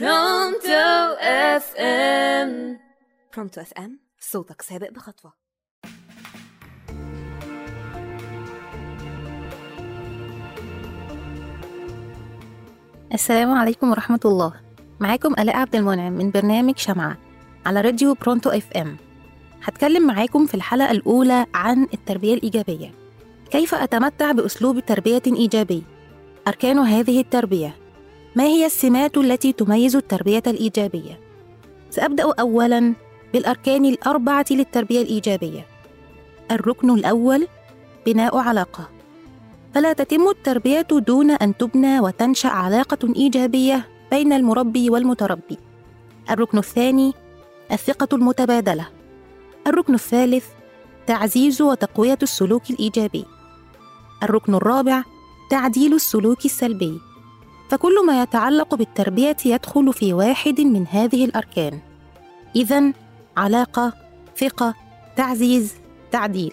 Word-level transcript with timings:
Pronto 0.00 1.16
FM 1.20 2.78
Pronto 3.36 3.60
FM 3.60 4.00
صوتك 4.20 4.62
سابق 4.62 4.90
بخطوة. 4.90 5.32
السلام 13.12 13.52
عليكم 13.52 13.90
ورحمة 13.90 14.20
الله. 14.24 14.54
معاكم 15.00 15.32
آلاء 15.38 15.56
عبد 15.56 15.76
المنعم 15.76 16.12
من 16.12 16.30
برنامج 16.30 16.78
شمعة 16.78 17.18
على 17.66 17.80
راديو 17.80 18.14
Pronto 18.14 18.50
FM 18.50 18.96
هتكلم 19.62 20.06
معاكم 20.06 20.46
في 20.46 20.54
الحلقة 20.54 20.90
الأولى 20.90 21.46
عن 21.54 21.86
التربية 21.94 22.34
الإيجابية. 22.34 22.90
كيف 23.50 23.74
أتمتع 23.74 24.32
بأسلوب 24.32 24.80
تربية 24.80 25.22
إيجابي؟ 25.26 25.82
أركان 26.48 26.78
هذه 26.78 27.20
التربية. 27.20 27.81
ما 28.36 28.44
هي 28.44 28.66
السمات 28.66 29.18
التي 29.18 29.52
تميز 29.52 29.96
التربية 29.96 30.42
الإيجابية 30.46 31.20
سأبدأ 31.90 32.32
أولاً 32.40 32.94
بالأركان 33.32 33.84
الأربعة 33.84 34.44
للتربية 34.50 35.02
الإيجابية 35.02 35.66
الركن 36.50 36.90
الأول 36.90 37.48
بناء 38.06 38.36
علاقة 38.36 38.88
فلا 39.74 39.92
تتم 39.92 40.28
التربية 40.28 40.86
دون 40.90 41.30
أن 41.30 41.56
تبنى 41.56 42.00
وتنشأ 42.00 42.48
علاقة 42.48 43.14
إيجابية 43.16 43.88
بين 44.10 44.32
المربي 44.32 44.90
والمتربي. 44.90 45.58
الركن 46.30 46.58
الثاني 46.58 47.12
الثقة 47.72 48.08
المتبادلة. 48.12 48.88
الركن 49.66 49.94
الثالث 49.94 50.46
تعزيز 51.06 51.62
وتقوية 51.62 52.18
السلوك 52.22 52.70
الإيجابي. 52.70 53.24
الركن 54.22 54.54
الرابع 54.54 55.04
تعديل 55.50 55.94
السلوك 55.94 56.44
السلبي. 56.44 57.00
فكل 57.72 58.06
ما 58.06 58.22
يتعلق 58.22 58.74
بالتربية 58.74 59.36
يدخل 59.44 59.92
في 59.92 60.12
واحد 60.12 60.60
من 60.60 60.86
هذه 60.86 61.24
الأركان. 61.24 61.78
إذا 62.56 62.92
علاقة، 63.36 63.92
ثقة، 64.36 64.74
تعزيز، 65.16 65.74
تعديل. 66.10 66.52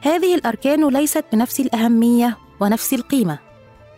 هذه 0.00 0.34
الأركان 0.34 0.88
ليست 0.88 1.24
بنفس 1.32 1.60
الأهمية 1.60 2.36
ونفس 2.60 2.94
القيمة، 2.94 3.38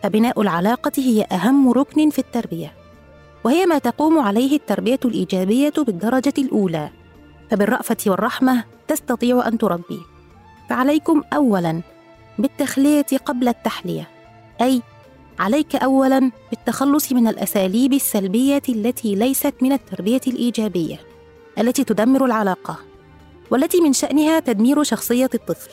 فبناء 0.03 0.41
العلاقة 0.41 0.91
هي 0.97 1.23
أهم 1.31 1.71
ركن 1.71 2.09
في 2.09 2.19
التربية، 2.19 2.73
وهي 3.43 3.65
ما 3.65 3.77
تقوم 3.77 4.19
عليه 4.19 4.55
التربية 4.55 4.99
الإيجابية 5.05 5.73
بالدرجة 5.77 6.33
الأولى، 6.37 6.89
فبالرأفة 7.51 7.97
والرحمة 8.07 8.63
تستطيع 8.87 9.47
أن 9.47 9.57
تربي. 9.57 9.99
فعليكم 10.69 11.23
أولاً 11.33 11.81
بالتخلية 12.39 13.05
قبل 13.25 13.47
التحلية، 13.47 14.07
أي 14.61 14.81
عليك 15.39 15.75
أولاً 15.75 16.31
بالتخلص 16.49 17.11
من 17.11 17.27
الأساليب 17.27 17.93
السلبية 17.93 18.61
التي 18.69 19.15
ليست 19.15 19.53
من 19.61 19.71
التربية 19.71 20.21
الإيجابية، 20.27 20.99
التي 21.59 21.83
تدمر 21.83 22.25
العلاقة، 22.25 22.79
والتي 23.51 23.81
من 23.81 23.93
شأنها 23.93 24.39
تدمير 24.39 24.83
شخصية 24.83 25.29
الطفل. 25.33 25.71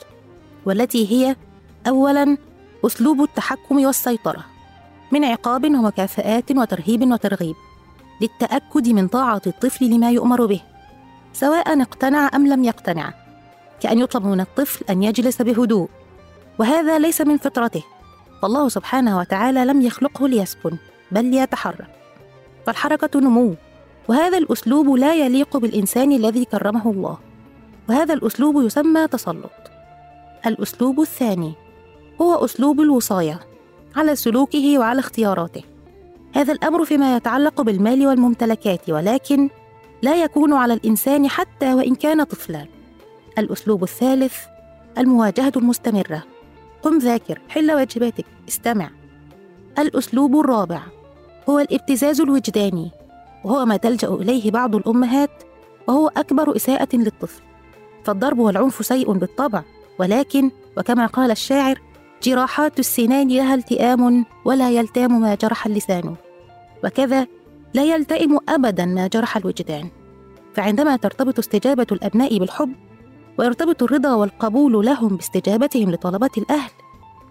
والتي 0.66 1.12
هي 1.12 1.36
اولا 1.88 2.36
أسلوب 2.86 3.22
التحكم 3.22 3.84
والسيطرة 3.84 4.44
من 5.12 5.24
عقاب 5.24 5.64
ومكافآت 5.64 6.50
وترهيب 6.50 7.10
وترغيب 7.12 7.54
للتأكد 8.20 8.88
من 8.88 9.08
طاعة 9.08 9.42
الطفل 9.46 9.90
لما 9.90 10.10
يؤمر 10.10 10.46
به 10.46 10.60
سواء 11.32 11.82
اقتنع 11.82 12.30
أم 12.34 12.46
لم 12.46 12.64
يقتنع 12.64 13.14
كأن 13.80 13.98
يطلب 13.98 14.26
من 14.26 14.40
الطفل 14.40 14.84
أن 14.90 15.02
يجلس 15.02 15.42
بهدوء 15.42 15.88
وهذا 16.58 16.98
ليس 16.98 17.20
من 17.20 17.38
فطرته 17.38 17.82
فالله 18.42 18.68
سبحانه 18.68 19.18
وتعالى 19.18 19.64
لم 19.64 19.82
يخلقه 19.82 20.28
ليسكن 20.28 20.76
بل 21.12 21.24
ليتحرك 21.24 21.90
فالحركة 22.66 23.20
نمو 23.20 23.54
وهذا 24.08 24.38
الأسلوب 24.38 24.88
لا 24.88 25.14
يليق 25.14 25.56
بالإنسان 25.56 26.12
الذي 26.12 26.44
كرمه 26.44 26.90
الله 26.90 27.18
وهذا 27.88 28.14
الأسلوب 28.14 28.62
يسمى 28.62 29.08
تسلط 29.08 29.50
الأسلوب 30.46 31.00
الثاني 31.00 31.52
هو 32.20 32.44
أسلوب 32.44 32.80
الوصاية 32.80 33.40
على 33.96 34.16
سلوكه 34.16 34.78
وعلى 34.78 35.00
اختياراته. 35.00 35.62
هذا 36.34 36.52
الأمر 36.52 36.84
فيما 36.84 37.16
يتعلق 37.16 37.60
بالمال 37.60 38.06
والممتلكات 38.06 38.90
ولكن 38.90 39.48
لا 40.02 40.22
يكون 40.22 40.52
على 40.52 40.74
الإنسان 40.74 41.28
حتى 41.28 41.74
وإن 41.74 41.94
كان 41.94 42.24
طفلا. 42.24 42.66
الأسلوب 43.38 43.82
الثالث 43.82 44.34
المواجهة 44.98 45.52
المستمرة. 45.56 46.22
قم 46.86 46.98
ذاكر، 46.98 47.40
حل 47.48 47.72
واجباتك، 47.72 48.24
استمع. 48.48 48.90
الأسلوب 49.78 50.40
الرابع 50.40 50.82
هو 51.48 51.58
الابتزاز 51.58 52.20
الوجداني 52.20 52.90
وهو 53.44 53.64
ما 53.64 53.76
تلجأ 53.76 54.08
إليه 54.08 54.50
بعض 54.50 54.74
الأمهات 54.74 55.42
وهو 55.88 56.08
أكبر 56.16 56.56
إساءة 56.56 56.88
للطفل. 56.96 57.42
فالضرب 58.04 58.38
والعنف 58.38 58.86
سيء 58.86 59.12
بالطبع 59.12 59.62
ولكن 59.98 60.50
وكما 60.78 61.06
قال 61.06 61.30
الشاعر 61.30 61.80
جراحات 62.22 62.78
السنان 62.78 63.28
لها 63.28 63.54
التئام 63.54 64.24
ولا 64.44 64.70
يلتام 64.70 65.20
ما 65.20 65.34
جرح 65.34 65.66
اللسان 65.66 66.14
وكذا 66.84 67.26
لا 67.74 67.84
يلتئم 67.84 68.38
ابدا 68.48 68.84
ما 68.84 69.06
جرح 69.06 69.36
الوجدان 69.36 69.88
فعندما 70.54 70.96
ترتبط 70.96 71.38
استجابة 71.38 71.86
الأبناء 71.92 72.38
بالحب 72.38 72.72
ويرتبط 73.38 73.82
الرضا 73.82 74.14
والقبول 74.14 74.86
لهم 74.86 75.16
باستجابتهم 75.16 75.90
لطلبات 75.90 76.38
الأهل 76.38 76.70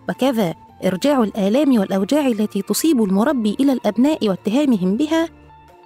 وكذا 0.09 0.53
إرجاع 0.85 1.23
الآلام 1.23 1.79
والأوجاع 1.79 2.27
التي 2.27 2.61
تصيب 2.61 3.03
المربي 3.03 3.57
إلى 3.59 3.73
الأبناء 3.73 4.29
واتهامهم 4.29 4.97
بها 4.97 5.29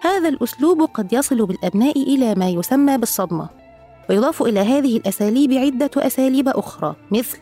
هذا 0.01 0.29
الأسلوب 0.29 0.81
قد 0.81 1.13
يصل 1.13 1.45
بالأبناء 1.45 2.01
إلى 2.01 2.35
ما 2.35 2.49
يسمى 2.49 2.97
بالصدمة 2.97 3.49
ويضاف 4.09 4.41
إلى 4.41 4.59
هذه 4.59 4.97
الأساليب 4.97 5.53
عدة 5.53 5.91
أساليب 5.97 6.47
أخرى 6.47 6.95
مثل 7.11 7.37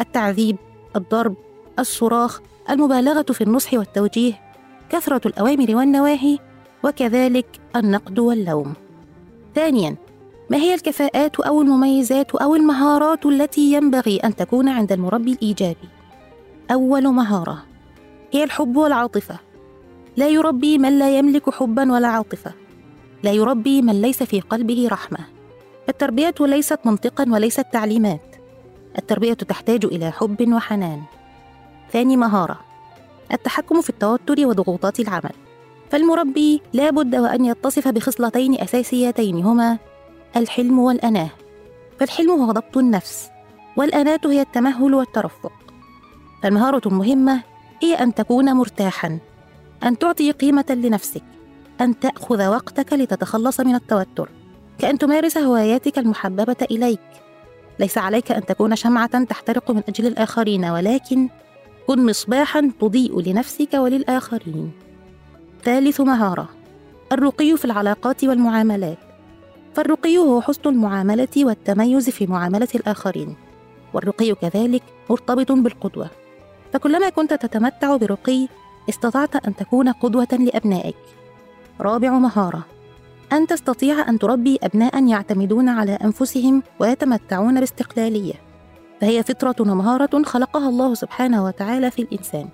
التعذيب، 0.00 0.56
الضرب، 0.96 1.34
الصراخ، 1.78 2.40
المبالغة 2.70 3.22
في 3.22 3.44
النصح 3.44 3.74
والتوجيه، 3.74 4.40
كثرة 4.90 5.20
الأوامر 5.28 5.76
والنواهي، 5.76 6.38
وكذلك 6.84 7.60
النقد 7.76 8.18
واللوم. 8.18 8.74
ثانياً، 9.54 9.96
ما 10.50 10.56
هي 10.56 10.74
الكفاءات 10.74 11.40
أو 11.40 11.62
المميزات 11.62 12.34
أو 12.34 12.54
المهارات 12.54 13.26
التي 13.26 13.72
ينبغي 13.72 14.16
أن 14.16 14.36
تكون 14.36 14.68
عند 14.68 14.92
المربي 14.92 15.32
الإيجابي؟ 15.32 15.88
أول 16.70 17.08
مهارة 17.08 17.64
هي 18.32 18.44
الحب 18.44 18.76
والعاطفة. 18.76 19.38
لا 20.16 20.28
يربي 20.28 20.78
من 20.78 20.98
لا 20.98 21.18
يملك 21.18 21.50
حبا 21.50 21.92
ولا 21.92 22.08
عاطفة. 22.08 22.52
لا 23.22 23.32
يربي 23.32 23.82
من 23.82 24.02
ليس 24.02 24.22
في 24.22 24.40
قلبه 24.40 24.88
رحمة 24.92 25.18
التربية 25.88 26.34
ليست 26.40 26.78
منطقا 26.84 27.26
وليست 27.28 27.66
تعليمات 27.72 28.36
التربية 28.98 29.32
تحتاج 29.32 29.84
إلى 29.84 30.10
حب 30.10 30.52
وحنان 30.52 31.02
ثاني 31.92 32.16
مهارة 32.16 32.60
التحكم 33.32 33.80
في 33.80 33.90
التوتر 33.90 34.46
وضغوطات 34.46 35.00
العمل 35.00 35.32
فالمربي 35.90 36.62
لا 36.72 36.90
بد 36.90 37.16
وأن 37.16 37.44
يتصف 37.44 37.88
بخصلتين 37.88 38.60
أساسيتين 38.60 39.44
هما 39.44 39.78
الحلم 40.36 40.78
والأناه. 40.78 41.30
فالحلم 42.00 42.30
هو 42.30 42.52
ضبط 42.52 42.76
النفس 42.76 43.28
والأناة 43.76 44.20
هي 44.24 44.40
التمهل 44.40 44.94
والترفق. 44.94 45.52
فالمهارة 46.42 46.88
المهمة 46.88 47.42
هي 47.82 47.94
أن 47.94 48.14
تكون 48.14 48.52
مرتاحا 48.52 49.18
أن 49.84 49.98
تعطي 49.98 50.30
قيمة 50.30 50.64
لنفسك 50.70 51.22
أن 51.80 52.00
تأخذ 52.00 52.46
وقتك 52.46 52.92
لتتخلص 52.92 53.60
من 53.60 53.74
التوتر. 53.74 54.28
كأن 54.78 54.98
تمارس 54.98 55.38
هواياتك 55.38 55.98
المحببة 55.98 56.56
إليك. 56.70 57.00
ليس 57.78 57.98
عليك 57.98 58.32
أن 58.32 58.46
تكون 58.46 58.76
شمعة 58.76 59.24
تحترق 59.24 59.70
من 59.70 59.82
أجل 59.88 60.06
الآخرين 60.06 60.64
ولكن 60.64 61.28
كن 61.86 62.06
مصباحا 62.06 62.70
تضيء 62.80 63.20
لنفسك 63.20 63.74
وللآخرين. 63.74 64.72
ثالث 65.64 66.00
مهارة 66.00 66.48
الرقي 67.12 67.56
في 67.56 67.64
العلاقات 67.64 68.24
والمعاملات. 68.24 69.07
فالرقي 69.74 70.18
هو 70.18 70.40
حسن 70.40 70.60
المعاملة 70.66 71.28
والتميز 71.36 72.10
في 72.10 72.26
معاملة 72.26 72.68
الآخرين 72.74 73.36
والرقي 73.94 74.34
كذلك 74.34 74.82
مرتبط 75.10 75.52
بالقدوة. 75.52 76.10
فكلما 76.72 77.08
كنت 77.08 77.34
تتمتع 77.34 77.96
برقي 77.96 78.48
استطعت 78.88 79.46
أن 79.46 79.56
تكون 79.56 79.88
قدوة 79.88 80.28
لأبنائك. 80.32 80.96
رابع 81.80 82.10
مهارة. 82.10 82.66
أن 83.32 83.46
تستطيع 83.46 84.08
أن 84.08 84.18
تربي 84.18 84.58
أبناء 84.62 85.04
يعتمدون 85.08 85.68
على 85.68 85.92
أنفسهم 85.92 86.62
ويتمتعون 86.78 87.60
باستقلالية. 87.60 88.34
فهي 89.00 89.22
فطرة 89.22 89.54
ومهارة 89.60 90.22
خلقها 90.22 90.68
الله 90.68 90.94
سبحانه 90.94 91.44
وتعالى 91.44 91.90
في 91.90 92.02
الإنسان. 92.02 92.48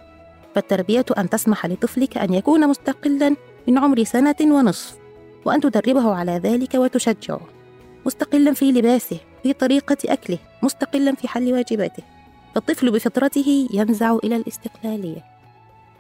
فالتربية 0.55 1.05
أن 1.19 1.31
تسمح 1.31 1.67
لطفلك 1.67 2.19
أن 2.19 2.35
يكون 2.35 2.69
مستقلا 2.69 3.37
من 3.69 3.79
عمر 3.79 4.05
سنة 4.05 4.37
ونصف. 4.43 5.04
وأن 5.45 5.61
تدربه 5.61 6.15
على 6.15 6.33
ذلك 6.33 6.75
وتشجعه. 6.75 7.41
مستقلا 8.07 8.53
في 8.53 8.73
لباسه 8.73 9.19
في 9.43 9.53
طريقة 9.53 9.97
أكله 10.05 10.39
مستقلا 10.63 11.15
في 11.15 11.29
حل 11.29 11.53
واجباته. 11.53 12.03
فالطفل 12.55 12.91
بفطرته 12.91 13.69
ينزع 13.73 14.19
إلى 14.25 14.37
الاستقلالية. 14.37 15.25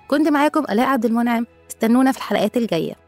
كنت 0.08 0.28
معاكم 0.28 0.64
آلاء 0.70 0.86
عبد 0.86 1.04
المنعم 1.04 1.46
استنونا 1.70 2.12
في 2.12 2.18
الحلقات 2.18 2.56
الجاية. 2.56 3.03